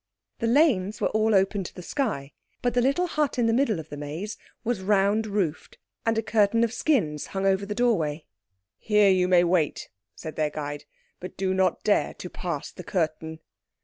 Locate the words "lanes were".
0.47-1.09